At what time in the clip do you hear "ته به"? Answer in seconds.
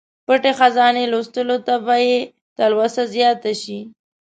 1.67-1.95